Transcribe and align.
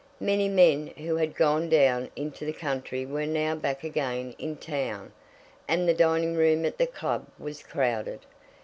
Many 0.19 0.47
men 0.49 0.87
who 0.97 1.17
had 1.17 1.35
gone 1.35 1.69
down 1.69 2.09
into 2.15 2.43
the 2.43 2.53
country 2.53 3.05
were 3.05 3.27
now 3.27 3.53
back 3.53 3.83
again 3.83 4.33
in 4.39 4.55
town, 4.57 5.13
and 5.67 5.87
the 5.87 5.93
dining 5.93 6.33
room 6.35 6.65
at 6.65 6.79
the 6.79 6.87
club 6.87 7.27
was 7.37 7.61
crowded. 7.61 8.21